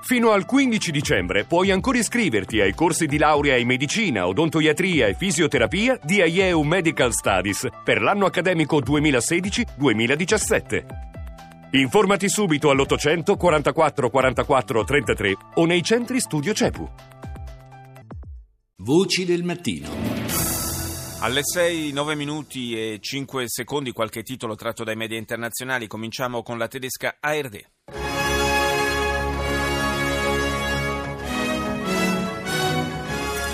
[0.00, 5.14] Fino al 15 dicembre puoi ancora iscriverti ai corsi di laurea in medicina, odontoiatria e
[5.14, 10.84] fisioterapia di IEU Medical Studies per l'anno accademico 2016-2017.
[11.72, 16.88] Informati subito all'800 44 44 33 o nei centri studio CEPU.
[18.76, 19.90] Voci del mattino.
[21.20, 25.88] Alle 6, 9 minuti e 5 secondi qualche titolo tratto dai media internazionali.
[25.88, 27.97] Cominciamo con la tedesca ARD.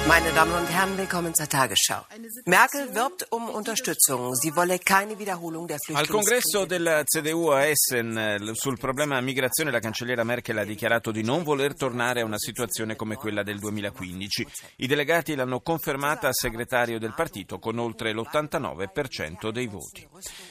[0.07, 2.05] Meine Damen und Herren, willkommen zur Tagesschau.
[2.45, 4.35] Merkel wirbt um Unterstützung.
[4.35, 6.67] Sie wolle keine Wiederholung der Al congresso Flüchtlingskrise.
[6.67, 11.43] del CDU a Essen eh, sul problema migrazione la cancelliera Merkel ha dichiarato di non
[11.43, 14.47] voler tornare a una situazione come quella del 2015.
[14.77, 20.07] I delegati l'hanno confermata al segretario del partito con oltre l'89% dei voti.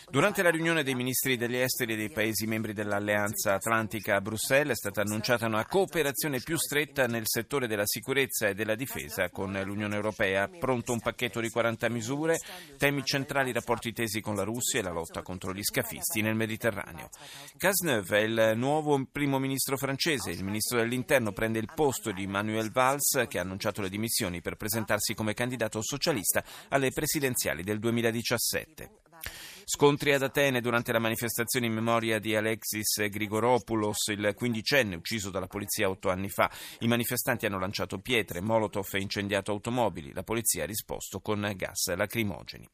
[0.09, 4.76] Durante la riunione dei ministri degli esteri dei paesi membri dell'Alleanza Atlantica a Bruxelles è
[4.76, 9.96] stata annunciata una cooperazione più stretta nel settore della sicurezza e della difesa con l'Unione
[9.96, 10.48] Europea.
[10.48, 12.40] Pronto un pacchetto di 40 misure,
[12.77, 17.10] temi centrali rapporti tesi con la Russia e la lotta contro gli scafisti nel Mediterraneo.
[17.58, 20.32] Cazeneuve è il nuovo primo ministro francese.
[20.32, 24.55] Il ministro dell'Interno prende il posto di Manuel Valls che ha annunciato le dimissioni per
[24.55, 28.90] presentarsi come candidato socialista alle presidenziali del 2017.
[29.65, 35.47] Scontri ad Atene durante la manifestazione in memoria di Alexis Grigoropoulos, il quindicenne ucciso dalla
[35.47, 36.51] polizia otto anni fa.
[36.79, 40.11] I manifestanti hanno lanciato pietre, molotov e incendiato automobili.
[40.13, 42.67] La polizia ha risposto con gas lacrimogeni.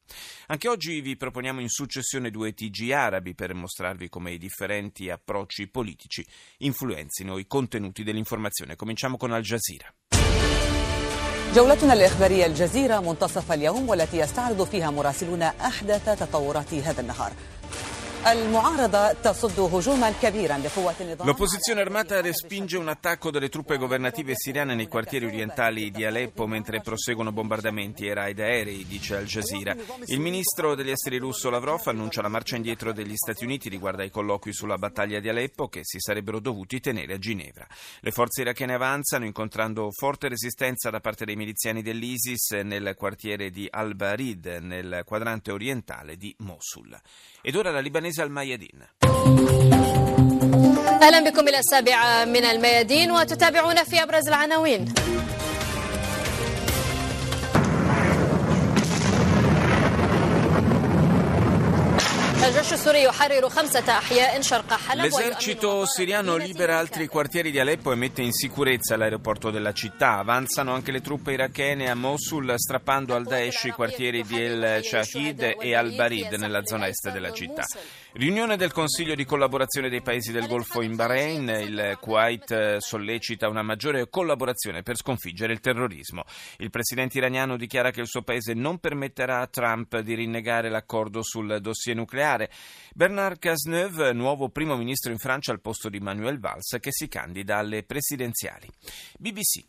[0.48, 5.68] Anche oggi vi proponiamo in successione due TG arabi per mostrarvi come i differenti approcci
[5.68, 6.26] politici
[6.58, 8.76] influenzino i contenuti dell'informazione.
[8.76, 9.94] Cominciamo con Al Jazeera.
[11.54, 17.32] جولتنا الإخبارية الجزيرة منتصف اليوم والتي يستعرض فيها مراسلون أحدث تطورات هذا النهار.
[21.22, 26.82] L'opposizione armata respinge un attacco delle truppe governative siriane nei quartieri orientali di Aleppo mentre
[26.82, 29.74] proseguono bombardamenti e raid aerei, dice Al Jazeera.
[30.04, 34.10] Il ministro degli esteri russo Lavrov annuncia la marcia indietro degli Stati Uniti riguardo ai
[34.10, 37.66] colloqui sulla battaglia di Aleppo che si sarebbero dovuti tenere a Ginevra.
[38.00, 43.66] Le forze irachene avanzano incontrando forte resistenza da parte dei miliziani dell'ISIS nel quartiere di
[43.70, 46.94] Al-Barid, nel quadrante orientale di Mosul.
[47.40, 48.80] Ed ora la libanese تونس الميادين.
[51.02, 54.94] أهلا بكم إلى السابعة من الميادين وتتابعون في أبرز العناوين.
[65.02, 70.16] L'esercito siriano libera altri quartieri di Aleppo e mette in sicurezza l'aeroporto della città.
[70.16, 75.56] Avanzano anche le truppe irachene a Mosul, strappando al Daesh i quartieri di El Shahid
[75.60, 77.66] e Al-Barid nella zona est della città.
[78.12, 81.48] Riunione del Consiglio di collaborazione dei paesi del Golfo in Bahrain.
[81.48, 86.24] Il Kuwait eh, sollecita una maggiore collaborazione per sconfiggere il terrorismo.
[86.58, 91.22] Il presidente iraniano dichiara che il suo paese non permetterà a Trump di rinnegare l'accordo
[91.22, 92.50] sul dossier nucleare.
[92.92, 97.58] Bernard Cazeneuve, nuovo primo ministro in Francia al posto di Manuel Valls, che si candida
[97.58, 98.68] alle presidenziali.
[99.18, 99.64] BBC.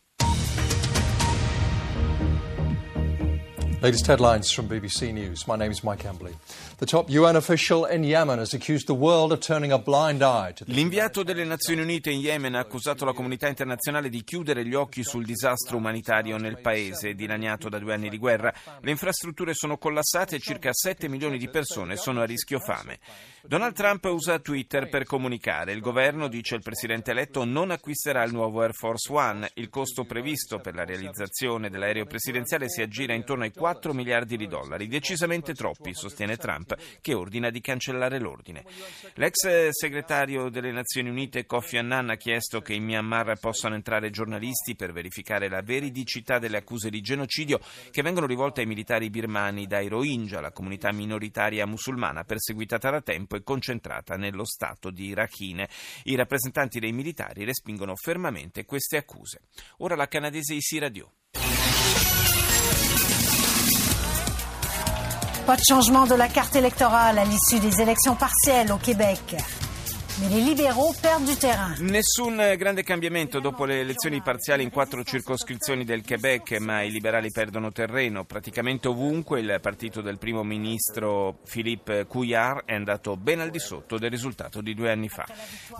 [3.82, 5.44] Latest headlines from BBC News.
[5.48, 6.32] My name is Mike Embley.
[6.78, 10.52] The top UN official in Yemen has accused the world of turning a blind eye
[10.52, 14.64] to the L'inviato delle Nazioni Unite in Yemen ha accusato la comunità internazionale di chiudere
[14.64, 18.54] gli occhi sul disastro umanitario nel paese, dilaniato da due anni di guerra.
[18.80, 23.00] Le infrastrutture sono collassate e circa 7 milioni di persone sono a rischio fame.
[23.44, 25.72] Donald Trump usa Twitter per comunicare.
[25.72, 29.50] Il governo, dice il presidente eletto, non acquisterà il nuovo Air Force One.
[29.54, 34.46] Il costo previsto per la realizzazione dell'aereo presidenziale si aggira intorno ai 4 miliardi di
[34.46, 38.64] dollari, decisamente troppi, sostiene Trump, che ordina di cancellare l'ordine.
[39.14, 44.74] L'ex segretario delle Nazioni Unite Kofi Annan ha chiesto che in Myanmar possano entrare giornalisti
[44.74, 49.88] per verificare la veridicità delle accuse di genocidio che vengono rivolte ai militari birmani dai
[49.88, 55.68] Rohingya, la comunità minoritaria musulmana perseguitata da tempo e concentrata nello stato di Rakhine.
[56.04, 59.42] I rappresentanti dei militari respingono fermamente queste accuse.
[59.78, 61.12] Ora la canadese Isi Radio.
[65.52, 69.36] Pas de changement de la carte électorale à l'issue des élections partielles au Québec?
[70.20, 71.74] Mais les libéraux perdent du terrain.
[71.80, 77.30] Nessun grande cambiamento dopo le elezioni parziali in quattro circoscrizioni del Quebec, ma i liberali
[77.30, 78.24] perdono terreno.
[78.24, 83.96] Praticamente ovunque il partito del primo ministro Philippe Couillard è andato ben al di sotto
[83.96, 85.26] del risultato di due anni fa.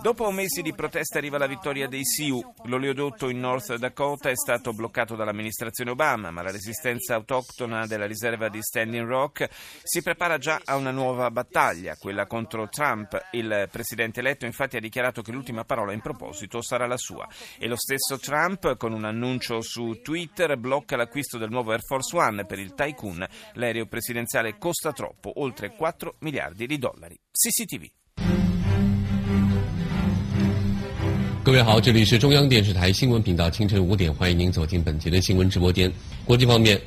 [0.01, 2.43] Dopo mesi di protesta arriva la vittoria dei Sioux.
[2.63, 8.49] L'oleodotto in North Dakota è stato bloccato dall'amministrazione Obama, ma la resistenza autoctona della riserva
[8.49, 9.47] di Standing Rock
[9.83, 13.27] si prepara già a una nuova battaglia, quella contro Trump.
[13.33, 17.28] Il presidente eletto infatti ha dichiarato che l'ultima parola in proposito sarà la sua.
[17.58, 22.16] E lo stesso Trump, con un annuncio su Twitter, blocca l'acquisto del nuovo Air Force
[22.16, 23.26] One per il Tycoon.
[23.54, 27.18] L'aereo presidenziale costa troppo, oltre 4 miliardi di dollari.
[27.30, 27.90] CCTV.
[31.42, 35.90] 各位好，这里是中央电视台新闻频道，清晨五点，欢迎您走进本节的新闻直播间。
[36.24, 36.78] 国际方面。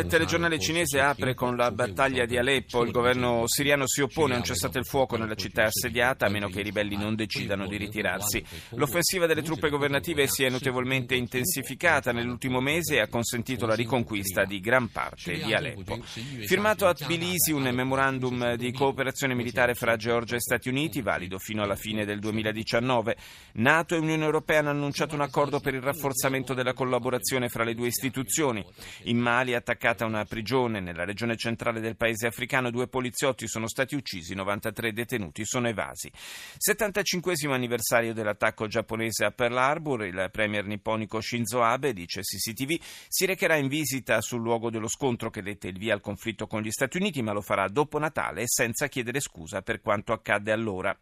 [0.00, 2.82] Il telegiornale cinese apre con la battaglia di Aleppo.
[2.82, 6.48] Il governo siriano si oppone a un cessate il fuoco nella città assediata a meno
[6.48, 8.42] che i ribelli non decidano di ritirarsi.
[8.70, 14.46] L'offensiva delle truppe governative si è notevolmente intensificata nell'ultimo mese e ha consentito la riconquista
[14.46, 15.98] di gran parte di Aleppo.
[16.46, 21.62] Firmato a Tbilisi un memorandum di cooperazione militare fra Georgia e Stati Uniti, valido fino
[21.62, 23.16] alla fine del 2019.
[23.56, 27.74] NATO e Unione Europea hanno annunciato un accordo per il rafforzamento della collaborazione fra le
[27.74, 28.64] due istituzioni.
[29.04, 33.94] In Mali, attaccata una prigione nella regione centrale del paese africano, due poliziotti sono stati
[33.94, 36.10] uccisi, 93 detenuti sono evasi.
[36.56, 42.78] 75 anniversario dell'attacco giapponese a Pearl Harbor, il premier nipponico Shinzo Abe, dice CCTV,
[43.08, 46.62] si recherà in visita sul luogo dello scontro che dette il via al conflitto con
[46.62, 50.96] gli Stati Uniti, ma lo farà dopo Natale senza chiedere scusa per quanto accadde allora.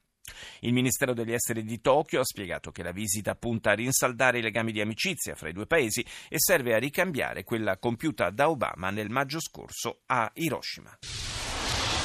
[0.61, 4.43] Il Ministero degli Esteri di Tokyo ha spiegato che la visita punta a rinsaldare i
[4.43, 8.91] legami di amicizia fra i due paesi e serve a ricambiare quella compiuta da Obama
[8.91, 10.97] nel maggio scorso a Hiroshima.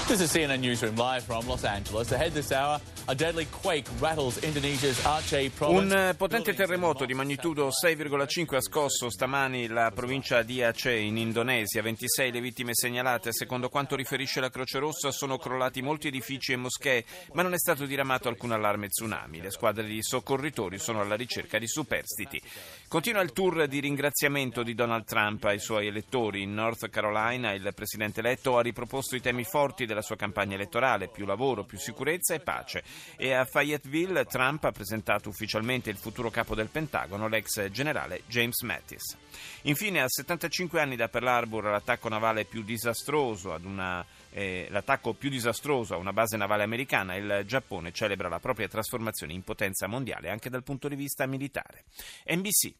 [0.07, 2.13] This is CNN Newsroom live from Los Angeles.
[2.13, 5.93] Ahead this hour, a deadly quake rattles Indonesia's Aceh province.
[5.93, 11.81] Un potente terremoto di magnitudo 6,5 ha scosso stamani la provincia di Aceh in Indonesia.
[11.81, 13.33] 26 le vittime segnalate.
[13.33, 17.03] Secondo quanto riferisce la Croce Rossa sono crollati molti edifici e moschee,
[17.33, 19.41] ma non è stato diramato alcun allarme tsunami.
[19.41, 22.41] Le squadre di soccorritori sono alla ricerca di superstiti.
[22.89, 26.43] Continua il tour di ringraziamento di Donald Trump ai suoi elettori.
[26.43, 31.09] In North Carolina il presidente eletto ha riproposto i temi forti della sua campagna elettorale,
[31.09, 32.85] più lavoro, più sicurezza e pace.
[33.17, 38.61] E a Fayetteville Trump ha presentato ufficialmente il futuro capo del Pentagono, l'ex generale James
[38.61, 39.17] Mattis.
[39.63, 44.05] Infine, a 75 anni da Pearl Harbor, l'attacco navale più disastroso ad una
[44.37, 49.33] eh, l'attacco più disastroso a una base navale americana, il Giappone celebra la propria trasformazione
[49.33, 51.85] in potenza mondiale anche dal punto di vista militare.
[52.29, 52.76] NBC.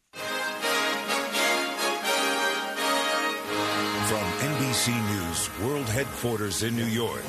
[4.08, 7.22] From NBC News World Headquarters in New York.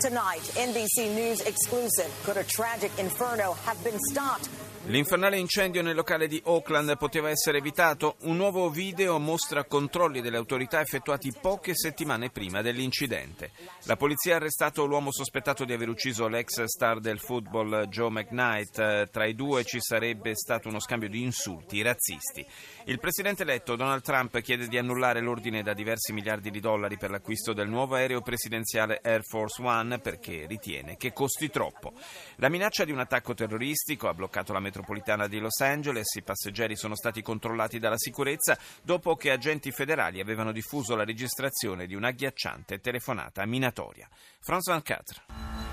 [0.00, 2.10] Tonight, NBC News exclusive.
[2.24, 4.48] Could a tragic inferno have been stopped?
[4.88, 8.16] L'infernale incendio nel locale di Oakland poteva essere evitato?
[8.22, 13.50] Un nuovo video mostra controlli delle autorità effettuati poche settimane prima dell'incidente.
[13.82, 19.10] La polizia ha arrestato l'uomo sospettato di aver ucciso l'ex star del football Joe McKnight.
[19.10, 22.46] Tra i due ci sarebbe stato uno scambio di insulti razzisti.
[22.86, 27.10] Il presidente eletto Donald Trump chiede di annullare l'ordine da diversi miliardi di dollari per
[27.10, 31.92] l'acquisto del nuovo aereo presidenziale Air Force One perché ritiene che costi troppo.
[32.36, 34.76] La minaccia di un attacco terroristico ha bloccato la metropolitana
[35.28, 40.52] di Los Angeles, i passeggeri sono stati controllati dalla sicurezza dopo che agenti federali avevano
[40.52, 44.08] diffuso la registrazione di un'agghiacciante telefonata minatoria.
[44.40, 45.67] François 24.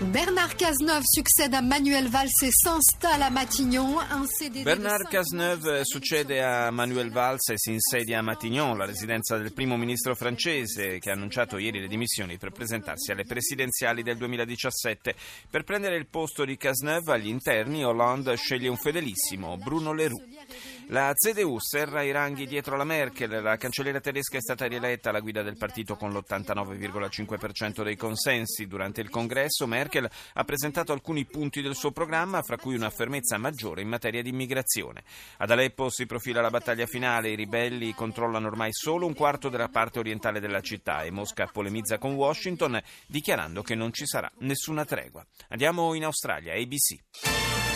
[0.00, 3.96] Bernard Cazeneuve succede a Manuel Valls e s'installe a Matignon.
[4.62, 9.76] Bernard Cazeneuve succede a Manuel Valls e si insedia a Matignon, la residenza del primo
[9.76, 15.16] ministro francese che ha annunciato ieri le dimissioni per presentarsi alle presidenziali del 2017.
[15.50, 20.22] Per prendere il posto di Cazeneuve agli interni, Hollande sceglie un fedelissimo, Bruno Leroux.
[20.90, 25.20] La CDU serra i ranghi dietro la Merkel, la cancelliera tedesca è stata rieletta alla
[25.20, 28.66] guida del partito con l'89,5% dei consensi.
[28.66, 33.36] Durante il congresso Merkel ha presentato alcuni punti del suo programma, fra cui una fermezza
[33.36, 35.02] maggiore in materia di immigrazione.
[35.36, 39.68] Ad Aleppo si profila la battaglia finale, i ribelli controllano ormai solo un quarto della
[39.68, 44.86] parte orientale della città e Mosca polemizza con Washington dichiarando che non ci sarà nessuna
[44.86, 45.22] tregua.
[45.48, 47.67] Andiamo in Australia, ABC.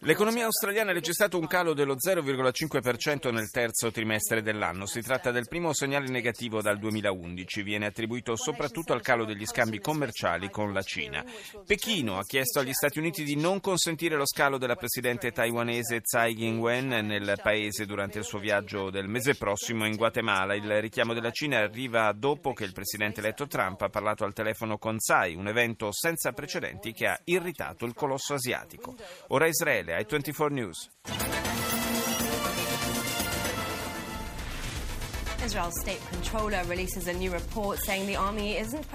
[0.00, 4.86] L'economia australiana ha registrato un calo dello 0,5% nel terzo trimestre dell'anno.
[4.86, 7.62] Si tratta del primo segnale negativo dal 2011.
[7.62, 11.24] Viene attribuito soprattutto al calo degli scambi commerciali con la Cina.
[11.66, 16.44] Pechino ha chiesto agli Stati Uniti di non consentire lo scalo della presidente taiwanese Tsai
[16.44, 20.54] Ing-wen nel paese durante il suo viaggio del mese prossimo in Guatemala.
[20.54, 24.78] Il richiamo della Cina arriva dopo che il presidente eletto Trump ha parlato al telefono
[24.78, 28.94] con Tsai, un evento senza senza precedenti che ha irritato il colosso asiatico.
[29.28, 31.45] Ora Israele, ai 24 News.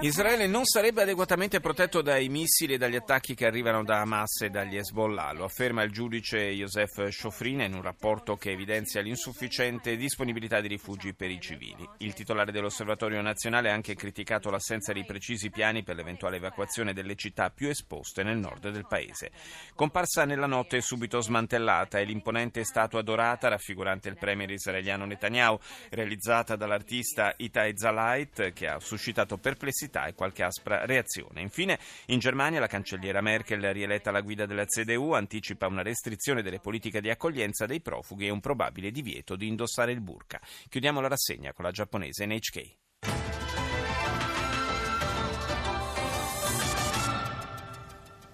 [0.02, 4.50] Israele non sarebbe adeguatamente protetto dai missili e dagli attacchi che arrivano da Hamas e
[4.50, 10.60] dagli Hezbollah, lo afferma il giudice Joseph Shofrina in un rapporto che evidenzia l'insufficiente disponibilità
[10.60, 11.88] di rifugi per i civili.
[12.00, 17.16] Il titolare dell'Osservatorio nazionale ha anche criticato l'assenza di precisi piani per l'eventuale evacuazione delle
[17.16, 19.32] città più esposte nel nord del paese.
[19.74, 25.58] Comparsa nella notte subito smantellata è l'imponente statua dorata raffigurante il premier israeliano Netanyahu,
[25.92, 31.42] realizzata dall'artista Itai Zalait, che ha suscitato perplessità e qualche aspra reazione.
[31.42, 36.60] Infine, in Germania la cancelliera Merkel, rieletta alla guida della CDU, anticipa una restrizione delle
[36.60, 40.40] politiche di accoglienza dei profughi e un probabile divieto di indossare il burka.
[40.68, 42.80] Chiudiamo la rassegna con la giapponese NHK.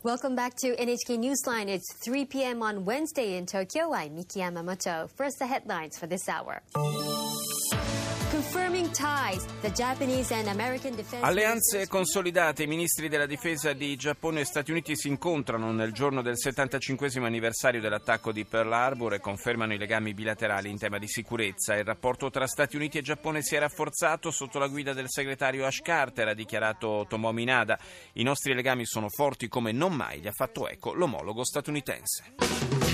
[0.08, 1.68] Welcome back to NHK Newsline.
[1.68, 2.62] It's 3 p.m.
[2.62, 3.92] on Wednesday in Tokyo.
[3.94, 5.10] I'm Miki Yamamoto.
[5.10, 6.62] First, the headlines for this hour.
[11.26, 12.64] Alleanze consolidate.
[12.64, 17.10] I ministri della difesa di Giappone e Stati Uniti si incontrano nel giorno del 75
[17.26, 21.76] anniversario dell'attacco di Pearl Harbor e confermano i legami bilaterali in tema di sicurezza.
[21.76, 25.66] Il rapporto tra Stati Uniti e Giappone si è rafforzato sotto la guida del segretario
[25.66, 27.80] Ash Carter, ha dichiarato Tomomi Nada.
[28.14, 32.87] I nostri legami sono forti come non mai, gli ha fatto eco l'omologo statunitense.